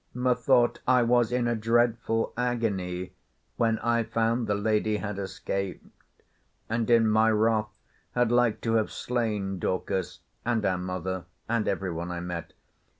Methought 0.15 0.79
I 0.87 1.03
was 1.03 1.31
in 1.31 1.47
a 1.47 1.55
dreadful 1.55 2.33
agony, 2.35 3.13
when 3.57 3.77
I 3.77 4.01
found 4.03 4.47
the 4.47 4.55
lady 4.55 4.97
had 4.97 5.19
escaped, 5.19 5.85
and 6.67 6.89
in 6.89 7.07
my 7.07 7.29
wrath 7.29 7.77
had 8.15 8.31
like 8.31 8.61
to 8.61 8.73
have 8.77 8.89
slain 8.91 9.59
Dorcas, 9.59 10.21
and 10.43 10.65
our 10.65 10.79
mother, 10.79 11.25
and 11.47 11.67
every 11.67 11.91
one 11.91 12.09
I 12.09 12.19
met. 12.19 12.53